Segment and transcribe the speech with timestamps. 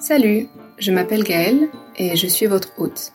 [0.00, 0.48] Salut,
[0.78, 3.12] je m'appelle Gaëlle et je suis votre hôte.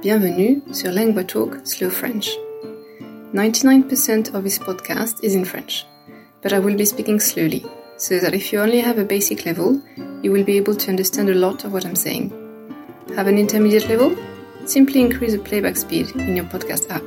[0.00, 2.30] Bienvenue sur Lingua Talk Slow French.
[3.34, 5.84] 99% of this podcast is in French,
[6.42, 7.62] but I will be speaking slowly,
[7.98, 9.78] so that if you only have a basic level,
[10.22, 12.32] you will be able to understand a lot of what I'm saying.
[13.14, 14.16] Have an intermediate level?
[14.64, 17.04] Simply increase the playback speed in your podcast app.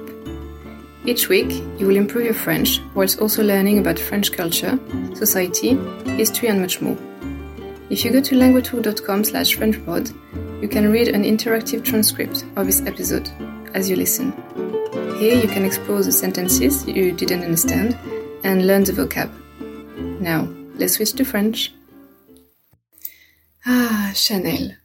[1.08, 1.50] Each week,
[1.80, 4.78] you will improve your French whilst also learning about French culture,
[5.16, 5.76] society,
[6.18, 6.98] history, and much more.
[7.90, 10.14] If you go to languagetalk.com slash frenchpod,
[10.62, 13.30] you can read an interactive transcript of this episode
[13.74, 14.34] as you listen.
[15.20, 17.98] Here you can explore the sentences you didn't understand
[18.44, 19.32] and learn the vocab.
[20.20, 21.74] Now, let's switch to French.
[23.66, 24.78] Ah, Chanel.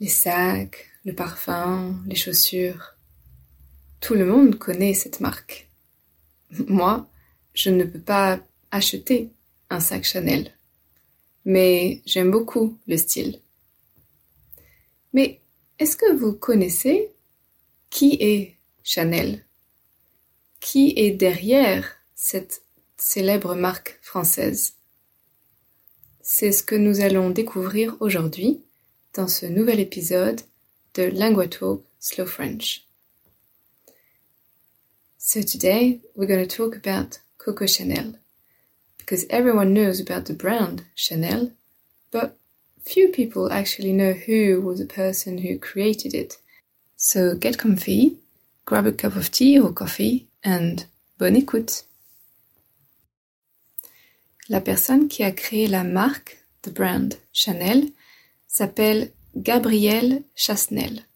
[0.00, 2.96] Les sacs, le parfum, les chaussures.
[4.00, 5.68] Tout le monde connaît cette marque.
[6.68, 7.06] Moi,
[7.52, 8.40] je ne peux pas
[8.70, 9.30] acheter
[9.68, 10.52] un sac Chanel.
[11.48, 13.40] Mais j'aime beaucoup le style.
[15.14, 15.40] Mais
[15.78, 17.10] est-ce que vous connaissez
[17.88, 19.46] qui est Chanel?
[20.60, 22.60] Qui est derrière cette
[22.98, 24.74] célèbre marque française?
[26.20, 28.60] C'est ce que nous allons découvrir aujourd'hui
[29.14, 30.42] dans ce nouvel épisode
[30.92, 32.86] de Linguatalk Slow French.
[35.16, 38.20] So today we're going to talk about Coco Chanel
[39.08, 41.50] because everyone knows about the brand Chanel,
[42.10, 42.36] but
[42.84, 46.36] few people actually know who was the person who created it.
[46.96, 48.18] So get comfy,
[48.66, 50.84] grab a cup of tea or coffee, and
[51.16, 51.84] bonne écoute.
[54.50, 57.88] La personne qui a créé la marque, the brand Chanel,
[58.46, 61.06] s'appelle Gabrielle Chasnel.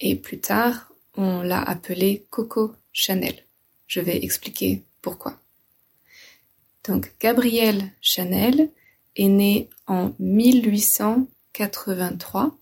[0.00, 3.44] Et plus tard, on l'a appelé Coco Chanel.
[3.86, 5.38] Je vais expliquer pourquoi.
[6.88, 8.70] Donc, Gabrielle Chanel
[9.14, 12.56] est née en 1883,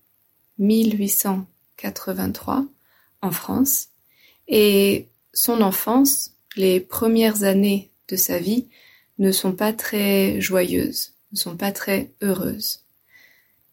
[0.57, 2.65] 1883
[3.21, 3.87] en France,
[4.49, 8.67] et son enfance, les premières années de sa vie,
[9.17, 12.81] ne sont pas très joyeuses, ne sont pas très heureuses.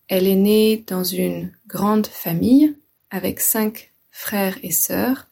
[0.06, 2.76] Elle est née dans une grande famille
[3.10, 5.26] avec cinq frères et sœurs,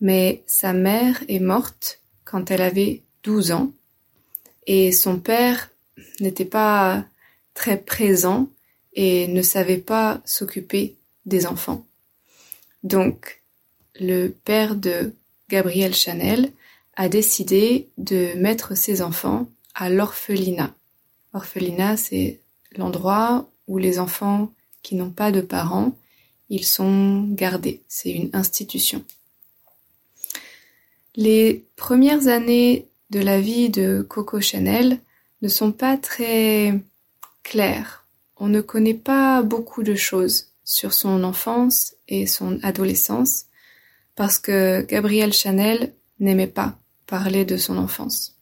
[0.00, 3.74] mais sa mère est morte quand elle avait 12 ans
[4.66, 5.70] et son père
[6.20, 7.04] n'était pas
[7.54, 8.48] très présent
[8.92, 11.84] et ne savait pas s'occuper des enfants.
[12.82, 13.42] Donc,
[13.98, 15.12] le père de
[15.48, 16.52] Gabrielle Chanel
[16.96, 20.74] a décidé de mettre ses enfants à l'orphelinat.
[21.34, 22.40] Orphelinat, c'est
[22.76, 24.52] l'endroit où les enfants
[24.82, 25.92] qui n'ont pas de parents
[26.48, 27.82] ils sont gardés.
[27.88, 29.04] C'est une institution.
[31.14, 34.98] Les premières années de la vie de Coco Chanel
[35.42, 36.74] ne sont pas très
[37.42, 38.06] claires.
[38.36, 43.44] On ne connaît pas beaucoup de choses sur son enfance et son adolescence
[44.16, 48.36] parce que Gabrielle Chanel n'aimait pas parler de son enfance.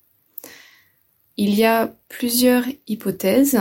[1.36, 3.58] Il y a plusieurs hypothèses.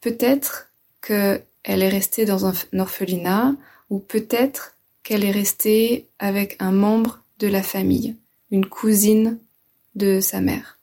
[0.00, 3.54] Peut-être que elle est restée dans un orphelinat
[3.90, 8.16] ou peut-être qu'elle est restée avec un membre de la famille,
[8.50, 9.38] une cousine
[9.94, 10.78] de sa mère.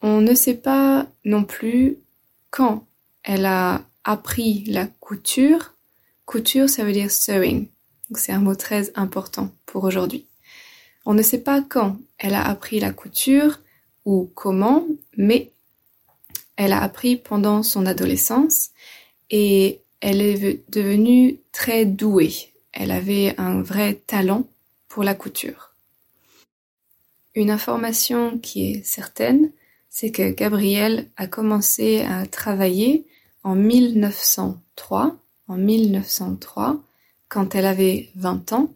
[0.00, 1.98] On ne sait pas non plus
[2.50, 2.86] quand
[3.22, 5.74] elle a appris la couture.
[6.26, 7.68] Couture, ça veut dire sewing.
[8.14, 10.26] C'est un mot très important pour aujourd'hui.
[11.06, 13.60] On ne sait pas quand elle a appris la couture
[14.04, 14.86] ou comment,
[15.16, 15.52] mais
[16.56, 18.70] elle a appris pendant son adolescence
[19.30, 22.34] et elle est devenue très douée.
[22.72, 24.48] Elle avait un vrai talent
[24.88, 25.71] pour la couture.
[27.34, 29.50] Une information qui est certaine,
[29.88, 33.06] c'est que Gabrielle a commencé à travailler
[33.42, 35.16] en 1903,
[35.48, 36.82] en 1903,
[37.28, 38.74] quand elle avait 20 ans.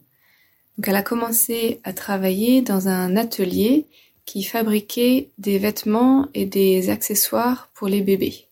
[0.77, 3.85] Donc elle a commencé à travailler dans un atelier
[4.25, 8.47] qui fabriquait des vêtements et des accessoires pour les bébés.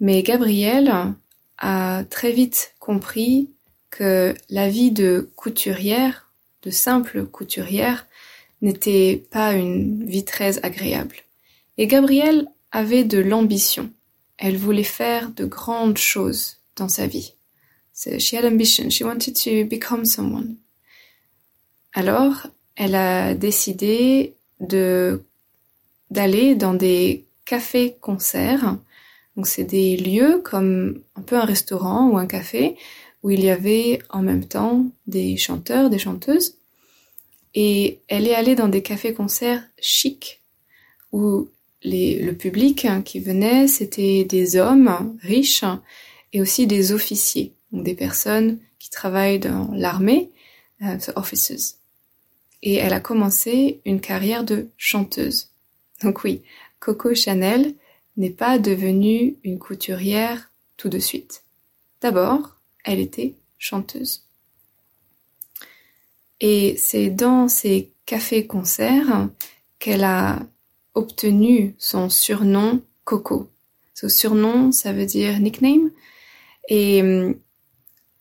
[0.00, 0.92] Mais Gabrielle
[1.58, 3.50] a très vite compris
[3.90, 6.30] que la vie de couturière,
[6.62, 8.06] de simple couturière,
[8.64, 11.16] n'était pas une vie très agréable.
[11.78, 13.90] Et Gabrielle avait de l'ambition.
[14.38, 17.34] Elle voulait faire de grandes choses dans sa vie.
[17.94, 18.90] she had ambition.
[18.90, 20.56] She wanted to become someone.
[21.92, 25.22] Alors, elle a décidé de
[26.10, 28.76] d'aller dans des cafés-concerts.
[29.36, 32.76] Donc c'est des lieux comme un peu un restaurant ou un café
[33.22, 36.56] où il y avait en même temps des chanteurs, des chanteuses.
[37.54, 40.40] Et elle est allée dans des cafés-concerts chics
[41.12, 41.48] où
[41.84, 45.64] le public qui venait, c'était des hommes riches
[46.32, 50.30] et aussi des officiers, donc des personnes qui travaillent dans l'armée,
[50.82, 51.76] euh, officers.
[52.62, 55.50] Et elle a commencé une carrière de chanteuse.
[56.02, 56.42] Donc oui,
[56.80, 57.74] Coco Chanel
[58.16, 61.44] n'est pas devenue une couturière tout de suite.
[62.00, 64.23] D'abord, elle était chanteuse.
[66.40, 69.28] Et c'est dans ces cafés-concerts
[69.78, 70.40] qu'elle a
[70.94, 73.48] obtenu son surnom Coco.
[73.94, 75.90] Son surnom, ça veut dire nickname.
[76.68, 77.34] Et um,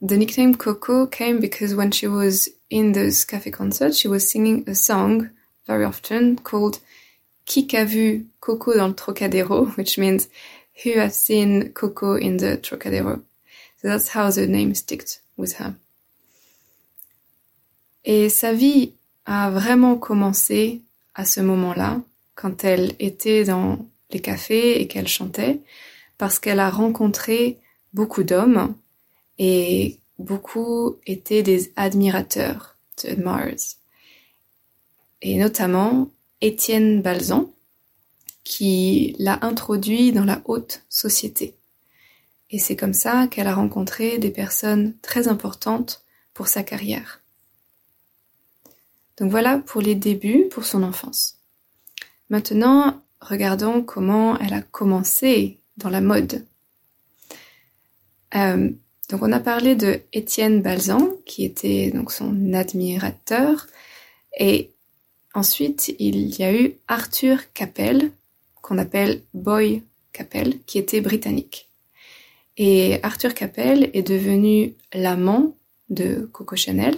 [0.02, 4.64] the nickname Coco came because when she was in those cafe concerts, she was singing
[4.68, 5.30] a song
[5.66, 6.80] very often called
[7.46, 10.28] Qui a vu Coco dans le Trocadéro, which means
[10.84, 13.22] who has seen Coco in the Trocadéro.
[13.82, 15.76] So that's how the name sticked with her.
[18.06, 18.94] Et sa vie
[19.26, 20.82] a vraiment commencé
[21.16, 22.02] à ce moment-là,
[22.36, 25.62] quand elle était dans les cafés et qu'elle chantait,
[26.18, 27.60] parce qu'elle a rencontré
[27.94, 28.76] beaucoup d'hommes
[29.40, 33.78] et beaucoup étaient des admirateurs, de admirers.
[35.22, 36.10] Et notamment
[36.42, 37.50] Étienne Balzan,
[38.44, 41.56] qui l'a introduit dans la haute société.
[42.50, 46.04] Et c'est comme ça qu'elle a rencontré des personnes très importantes
[46.34, 47.23] pour sa carrière.
[49.18, 51.40] Donc voilà pour les débuts, pour son enfance.
[52.30, 56.46] Maintenant, regardons comment elle a commencé dans la mode.
[58.36, 58.70] Euh,
[59.10, 63.68] donc on a parlé de Étienne Balzan, qui était donc son admirateur,
[64.40, 64.72] et
[65.34, 68.12] ensuite il y a eu Arthur Capel,
[68.62, 69.84] qu'on appelle Boy
[70.14, 71.70] Capel, qui était britannique.
[72.58, 75.56] Et Arthur Capel est devenu l'amant
[75.90, 76.96] de Coco Chanel,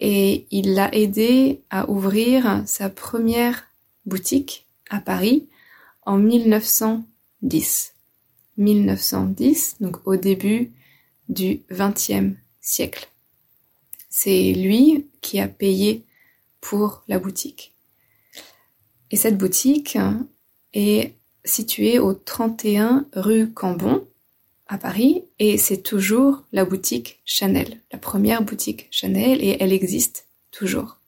[0.00, 3.64] et il l'a aidé à ouvrir sa première
[4.06, 5.48] boutique à Paris
[6.02, 7.94] en 1910.
[8.56, 10.72] 1910, donc au début
[11.28, 13.08] du XXe siècle.
[14.08, 16.04] C'est lui qui a payé
[16.60, 17.74] pour la boutique.
[19.10, 19.96] Et cette boutique
[20.74, 21.14] est
[21.44, 24.06] située au 31 rue Cambon
[24.68, 30.26] à Paris et c'est toujours la boutique Chanel, la première boutique Chanel et elle existe
[30.50, 30.98] toujours.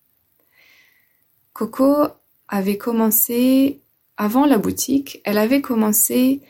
[1.53, 2.09] Coco
[2.49, 3.81] avait commencé
[4.17, 6.41] avant la boutique, elle avait commencé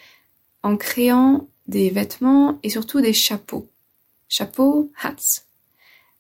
[0.62, 3.69] en créant des vêtements et surtout des chapeaux.
[4.29, 5.43] Chapeaux, hats.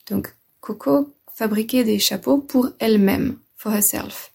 [0.08, 4.32] Donc Coco fabriquait des chapeaux pour elle-même, for herself.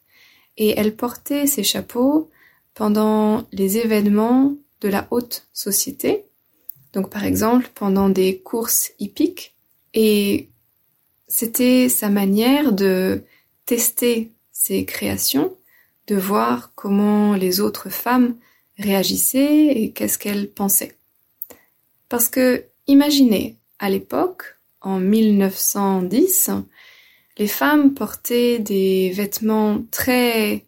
[0.58, 2.30] Et elle portait ces chapeaux
[2.74, 6.25] pendant les événements de la haute société.
[6.95, 9.53] Donc par exemple pendant des courses hippiques.
[9.94, 10.50] Et
[11.27, 13.24] c'était sa manière de
[13.65, 15.56] tester ses créations,
[16.07, 18.36] de voir comment les autres femmes
[18.77, 20.95] réagissaient et qu'est-ce qu'elles pensaient.
[22.09, 26.51] Parce que, imaginez, à l'époque, en 1910,
[27.38, 30.65] les femmes portaient des vêtements très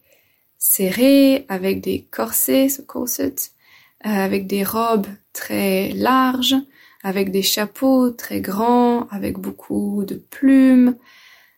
[0.58, 5.08] serrés, avec des corsets, euh, avec des robes
[5.38, 6.56] très larges,
[7.04, 10.98] avec des chapeaux très grands, avec beaucoup de plumes.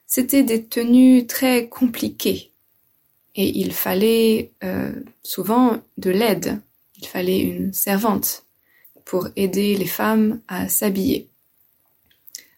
[0.05, 2.51] C'était des tenues très compliquées.
[3.35, 4.91] Et il fallait euh,
[5.23, 6.59] souvent de l'aide.
[6.97, 8.43] Il fallait une servante
[9.05, 11.29] pour aider les femmes à s'habiller.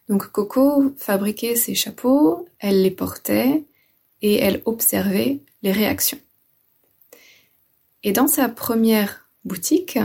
[0.08, 3.62] Donc Coco fabriquait ses chapeaux, elle les portait
[4.22, 6.18] et elle observait les réactions.
[8.02, 9.98] Et dans sa première boutique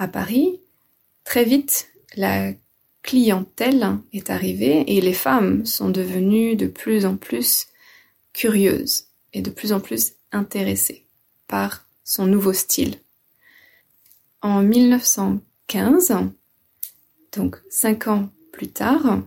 [0.00, 0.58] à Paris,
[1.24, 2.52] très vite la
[3.02, 7.68] clientèle est arrivée et les femmes sont devenues de plus en plus
[8.32, 11.04] curieuses et de plus en plus intéressées
[11.46, 12.96] par son nouveau style.
[14.42, 16.12] En 1900 15,
[17.36, 19.22] donc cinq ans plus tard,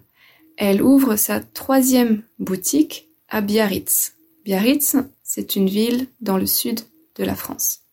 [0.57, 4.15] elle ouvre sa troisième boutique à Biarritz.
[4.43, 6.81] Biarritz, c'est une ville dans le sud
[7.15, 7.83] de la France.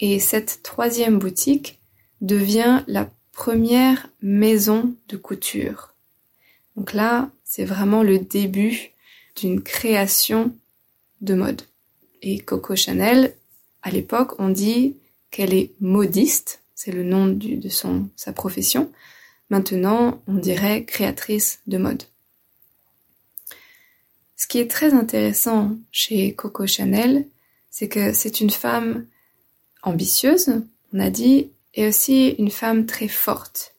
[0.00, 1.78] Et cette troisième boutique
[2.22, 5.94] devient la première maison de couture.
[6.76, 8.92] Donc là, c'est vraiment le début
[9.36, 10.56] d'une création
[11.20, 11.62] de mode.
[12.22, 13.34] Et Coco Chanel,
[13.82, 14.96] à l'époque, on dit
[15.30, 17.68] qu'elle est modiste, c'est le nom de
[18.16, 18.90] sa profession.
[19.50, 22.04] Maintenant, on dirait créatrice de mode.
[24.36, 27.26] Ce qui est très intéressant chez Coco Chanel,
[27.70, 29.06] c'est que c'est une femme
[29.82, 30.62] ambitieuse,
[30.92, 33.74] on a dit, et aussi une femme très forte.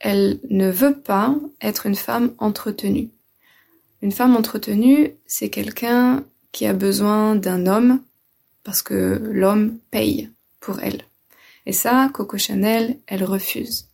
[0.00, 3.10] Elle ne veut pas être une femme entretenue.
[4.02, 8.00] Une femme entretenue, c'est quelqu'un qui a besoin d'un homme
[8.62, 10.30] parce que l'homme paye
[10.60, 11.02] pour elle.
[11.66, 13.88] Et ça, Coco Chanel, elle refuse.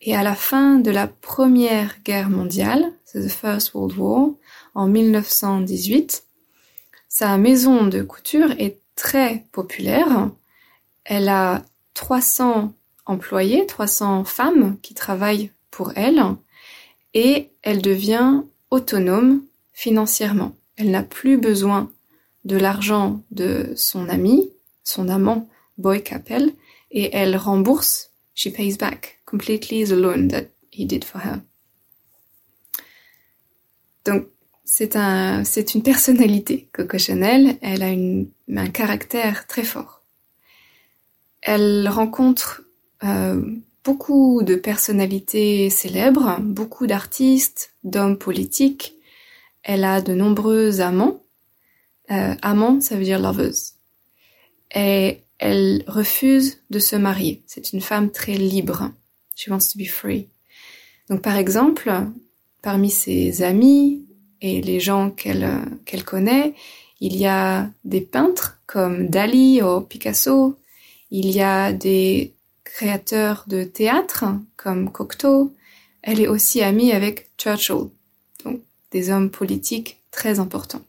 [0.00, 4.30] Et à la fin de la première guerre mondiale, c'est the First World War,
[4.74, 6.24] en 1918,
[7.08, 10.30] sa maison de couture est très populaire.
[11.04, 11.64] Elle a
[12.00, 12.72] 300
[13.04, 16.22] employés, 300 femmes qui travaillent pour elle
[17.12, 18.40] et elle devient
[18.70, 19.42] autonome
[19.74, 20.56] financièrement.
[20.76, 21.92] Elle n'a plus besoin
[22.46, 24.48] de l'argent de son ami,
[24.82, 26.54] son amant Boy Capel,
[26.90, 31.40] et elle rembourse, she pays back completely the loan that he did for her.
[34.06, 34.26] Donc,
[34.64, 37.58] c'est un, c'est une personnalité, Coco Chanel.
[37.60, 39.99] Elle a une, un caractère très fort.
[41.42, 42.62] Elle rencontre
[43.02, 43.42] euh,
[43.84, 48.94] beaucoup de personnalités célèbres, beaucoup d'artistes, d'hommes politiques.
[49.62, 51.22] Elle a de nombreux amants.
[52.10, 53.74] Euh, amants, ça veut dire loveuse.
[54.74, 57.42] Et elle refuse de se marier.
[57.46, 58.90] C'est une femme très libre.
[59.34, 60.28] She wants to be free.
[61.08, 61.90] Donc par exemple,
[62.62, 64.06] parmi ses amis
[64.40, 65.48] et les gens qu'elle
[65.84, 66.54] qu'elle connaît,
[67.00, 70.56] il y a des peintres comme Dali ou Picasso.
[71.10, 74.24] Il y a des créateurs de théâtre
[74.56, 75.54] comme Cocteau.
[76.02, 77.90] Elle est aussi amie avec Churchill,
[78.44, 80.82] donc des hommes politiques très importants.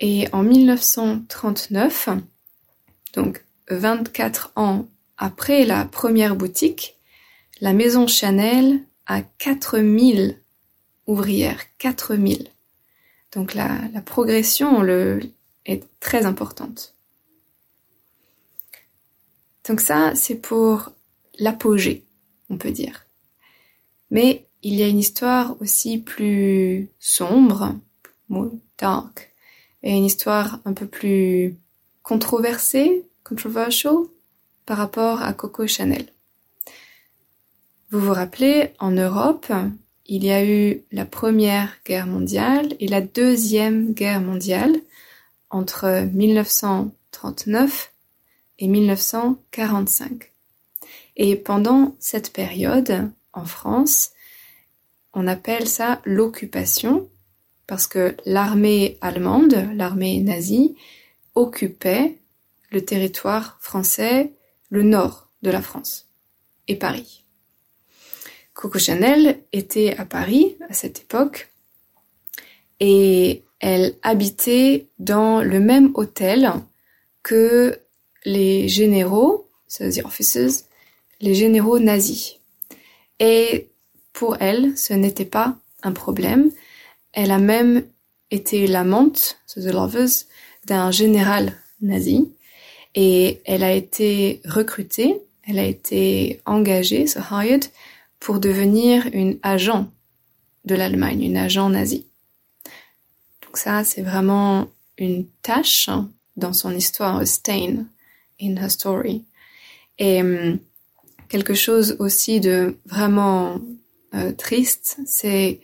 [0.00, 2.08] Et en 1939,
[3.14, 4.86] donc 24 ans
[5.18, 6.98] après la première boutique,
[7.60, 10.40] la maison Chanel a 4000
[11.06, 12.48] ouvrières, 4000.
[13.32, 14.82] Donc la, progression
[15.66, 16.94] est très importante.
[19.68, 20.90] Donc ça, c'est pour
[21.38, 22.04] l'apogée,
[22.48, 23.06] on peut dire.
[24.10, 27.74] Mais il y a une histoire aussi plus sombre,
[28.78, 29.32] dark,
[29.82, 31.56] et une histoire un peu plus
[32.02, 33.96] controversée, controversial,
[34.66, 36.06] par rapport à Coco Chanel.
[37.90, 39.50] Vous vous rappelez, en Europe,
[40.06, 44.74] il y a eu la Première Guerre mondiale et la Deuxième Guerre mondiale
[45.50, 47.89] entre 1939
[48.60, 50.32] et 1945.
[51.16, 54.10] Et pendant cette période, en France,
[55.12, 57.08] on appelle ça l'occupation
[57.66, 60.76] parce que l'armée allemande, l'armée nazie,
[61.34, 62.18] occupait
[62.70, 64.32] le territoire français,
[64.68, 66.08] le nord de la France
[66.68, 67.24] et Paris.
[68.54, 71.50] Coco Chanel était à Paris à cette époque
[72.78, 76.52] et elle habitait dans le même hôtel
[77.22, 77.78] que
[78.24, 80.64] les généraux, c'est-à-dire officers,
[81.20, 82.36] les généraux nazis.
[83.18, 83.68] Et
[84.12, 86.50] pour elle, ce n'était pas un problème.
[87.12, 87.84] Elle a même
[88.30, 90.24] été l'amante, the lovers,
[90.66, 92.28] d'un général nazi.
[92.94, 97.64] Et elle a été recrutée, elle a été engagée, so hired,
[98.18, 99.88] pour devenir une agent
[100.64, 102.06] de l'Allemagne, une agent nazie.
[103.42, 105.88] Donc ça, c'est vraiment une tâche
[106.36, 107.86] dans son histoire, a stain
[108.40, 109.24] in her story.
[109.98, 110.58] Et hum,
[111.28, 113.60] quelque chose aussi de vraiment
[114.14, 115.60] euh, triste, c'est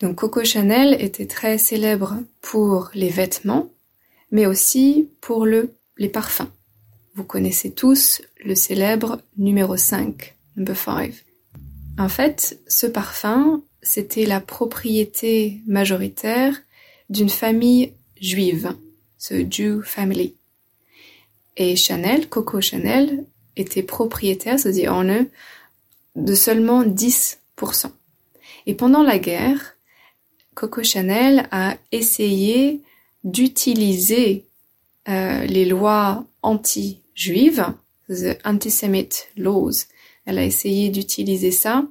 [0.00, 3.70] donc Coco Chanel était très célèbre pour les vêtements,
[4.30, 6.48] mais aussi pour le, les parfums.
[7.14, 11.12] Vous connaissez tous le célèbre numéro 5, number 5.
[11.98, 16.56] En fait, ce parfum, c'était la propriété majoritaire
[17.10, 18.74] d'une famille juive,
[19.18, 20.34] ce Jew family.
[21.56, 23.24] Et Chanel, Coco Chanel,
[23.56, 25.30] était propriétaire, c'est-à-dire en eux,
[26.16, 27.36] de seulement 10%.
[28.66, 29.76] Et pendant la guerre,
[30.54, 32.80] Coco Chanel a essayé
[33.24, 34.44] d'utiliser
[35.08, 37.66] euh, les lois anti-juives,
[38.08, 39.86] the anti-Semite laws,
[40.26, 41.84] elle a essayé d'utiliser ça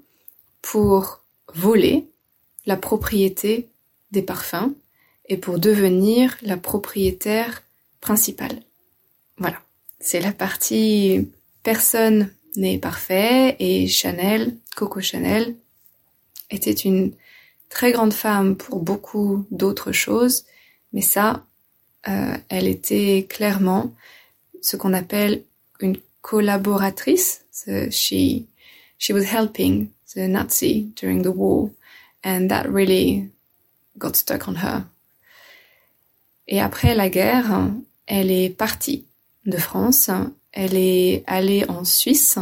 [0.62, 1.24] pour
[1.54, 2.06] voler
[2.66, 3.68] la propriété
[4.12, 4.74] des parfums
[5.28, 7.64] et pour devenir la propriétaire
[8.02, 8.62] principale.
[10.00, 11.30] C'est la partie
[11.62, 15.56] personne n'est parfait et Chanel, Coco Chanel,
[16.50, 17.14] était une
[17.70, 20.46] très grande femme pour beaucoup d'autres choses,
[20.94, 21.46] mais ça,
[22.08, 23.94] euh, elle était clairement
[24.62, 25.44] ce qu'on appelle
[25.80, 27.46] une collaboratrice.
[27.92, 28.46] She
[28.98, 31.70] she was helping the Nazi during the war,
[32.24, 33.30] and that really
[33.98, 34.84] got stuck on her.
[36.48, 37.70] Et après la guerre,
[38.08, 39.06] elle est partie
[39.46, 40.10] de France,
[40.52, 42.38] elle est allée en Suisse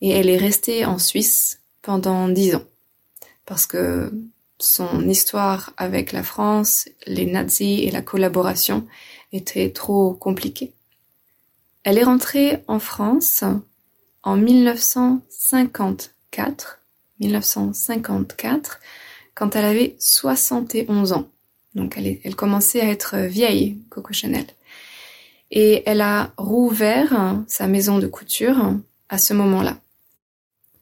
[0.00, 2.64] et elle est restée en Suisse pendant dix ans
[3.46, 4.12] parce que
[4.58, 8.86] son histoire avec la France, les nazis et la collaboration
[9.32, 10.72] était trop compliqué.
[11.82, 13.42] Elle est rentrée en France
[14.22, 16.80] en 1954,
[17.20, 18.80] 1954,
[19.34, 21.28] quand elle avait 71 ans.
[21.74, 24.46] Donc elle, elle commençait à être vieille, Coco Chanel.
[25.56, 28.74] Et elle a rouvert sa maison de couture
[29.08, 29.78] à ce moment-là.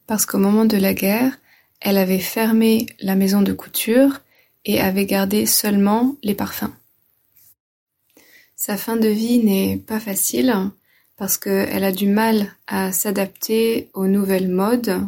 [0.07, 1.37] Parce qu'au moment de la guerre,
[1.79, 4.19] elle avait fermé la maison de couture
[4.65, 6.73] et avait gardé seulement les parfums.
[8.55, 10.53] Sa fin de vie n'est pas facile
[11.17, 15.01] parce qu'elle a du mal à s'adapter aux nouvelles modes,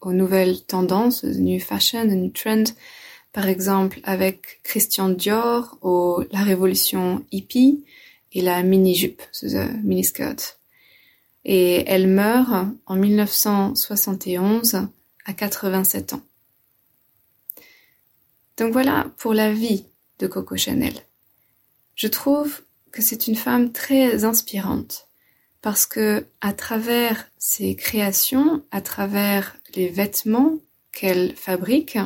[0.00, 2.74] aux nouvelles tendances, aux new fashion, aux new trends.
[3.32, 7.84] Par exemple, avec Christian Dior, ou la révolution hippie
[8.34, 10.58] et la mini-jupe, the mini-skirt.
[11.44, 14.88] Et elle meurt en 1971
[15.24, 16.22] à 87 ans.
[18.56, 19.84] Donc voilà pour la vie
[20.18, 20.94] de Coco Chanel.
[21.94, 22.62] Je trouve
[22.92, 25.08] que c'est une femme très inspirante
[25.62, 30.58] parce que à travers ses créations, à travers les vêtements
[30.92, 31.98] qu'elle fabrique,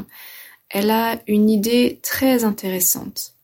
[0.71, 3.35] elle a une idée très intéressante.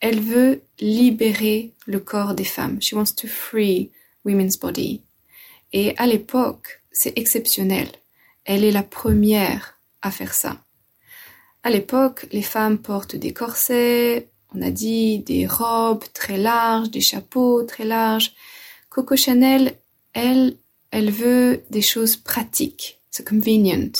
[0.00, 2.80] Elle veut libérer le corps des femmes.
[2.80, 3.90] She wants to free
[4.24, 5.02] women's body.
[5.72, 7.88] Et à l'époque, c'est exceptionnel.
[8.44, 10.56] Elle est la première à faire ça.
[11.62, 17.02] À l'époque, les femmes portent des corsets, on a dit des robes très larges, des
[17.02, 18.32] chapeaux très larges,
[18.88, 19.76] Coco Chanel,
[20.14, 20.56] elle,
[20.90, 23.92] elle veut des choses pratiques, c'est convenient,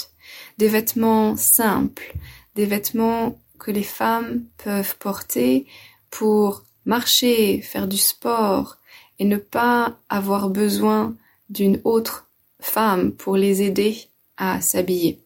[0.59, 2.14] des vêtements simples,
[2.57, 5.66] des vêtements que les femmes peuvent porter
[6.10, 8.76] pour marcher, faire du sport
[9.18, 11.14] et ne pas avoir besoin
[11.48, 12.28] d'une autre
[12.60, 15.20] femme pour les aider à s'habiller.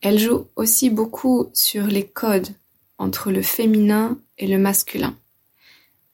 [0.00, 2.48] Elle joue aussi beaucoup sur les codes
[2.98, 5.16] entre le féminin et le masculin.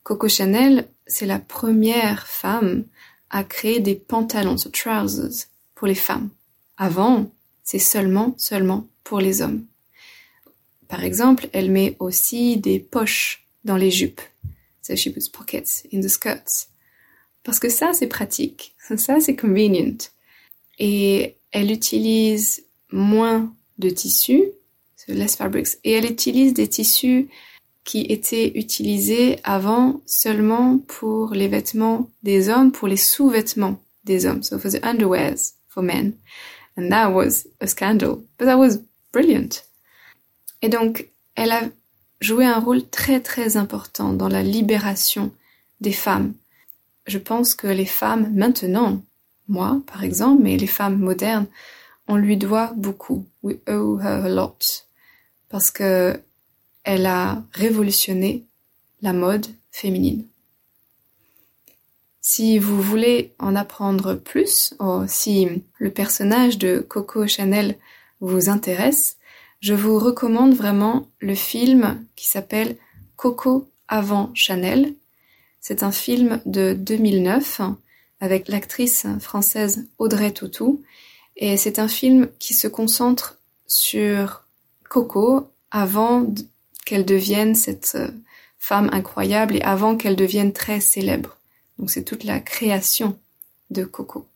[0.03, 2.85] Coco Chanel c'est la première femme
[3.31, 6.31] à créer des pantalons, trousers, pour les femmes.
[6.77, 7.31] Avant,
[7.63, 9.65] c'est seulement, seulement pour les hommes.
[10.95, 14.21] Par exemple, elle met aussi des poches dans les jupes.
[14.81, 16.69] So she puts pockets in the skirts.
[17.43, 18.77] Parce que ça, c'est pratique.
[18.79, 19.99] Ça, c'est convenient.
[20.79, 24.45] Et elle utilise moins de tissus,
[25.09, 27.29] less fabrics, et elle utilise des tissus
[27.83, 34.45] qui étaient utilisés avant seulement pour les vêtements des hommes, pour les sous-vêtements des hommes.
[34.45, 36.13] So for the underwears for men.
[36.77, 38.23] And that was a scandal.
[38.39, 38.79] But that was
[39.11, 39.65] brilliant.
[40.65, 41.61] Et donc, elle a
[42.23, 45.31] joué un rôle très très important dans la libération
[45.83, 46.33] des femmes.
[47.07, 49.03] Je pense que les femmes maintenant,
[49.47, 51.49] moi par exemple, mais les femmes modernes,
[52.09, 53.27] on lui doit beaucoup.
[53.43, 54.87] We owe her a lot.
[55.51, 56.19] Parce que
[56.83, 58.47] elle a révolutionné
[59.03, 60.25] la mode féminine.
[62.23, 67.77] Si vous voulez en apprendre plus, ou si le personnage de Coco Chanel
[68.21, 69.19] vous intéresse,
[69.65, 72.77] je vous recommande vraiment le film qui s'appelle
[73.17, 74.93] Coco avant Chanel.
[75.59, 77.63] C'est un film de 2009
[78.21, 80.83] avec l'actrice française Audrey Tautou
[81.37, 84.45] et c'est un film qui se concentre sur
[84.91, 86.27] Coco avant
[86.85, 88.11] qu'elle devienne cette euh,
[88.59, 91.39] femme incroyable et avant qu'elle devienne très célèbre.
[91.79, 93.19] Donc c'est toute la création
[93.71, 94.27] de Coco.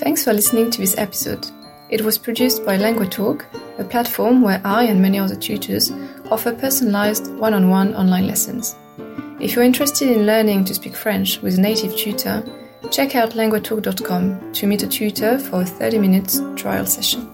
[0.00, 1.46] Thanks for listening to this episode.
[1.92, 3.44] It was produced by LanguaTalk,
[3.78, 5.92] a platform where I and many other tutors
[6.30, 8.74] offer personalized one-on-one online lessons.
[9.38, 12.42] If you're interested in learning to speak French with a native tutor,
[12.90, 17.30] check out languatalk.com to meet a tutor for a 30 minutes trial session.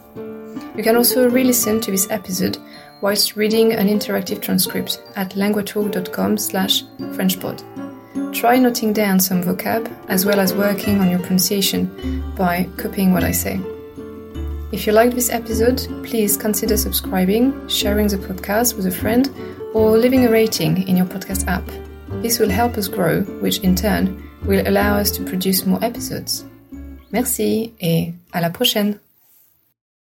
[0.76, 2.58] You can also re-listen to this episode
[3.00, 6.82] whilst reading an interactive transcript at languatalk.com slash
[7.14, 7.62] frenchpod.
[8.34, 13.22] Try noting down some vocab as well as working on your pronunciation by copying what
[13.22, 13.60] I say.
[14.70, 19.30] If you liked this episode, please consider subscribing, sharing the podcast with a friend,
[19.72, 21.66] or leaving a rating in your podcast app.
[22.22, 26.44] This will help us grow, which in turn will allow us to produce more episodes.
[27.12, 29.00] Merci et à la prochaine!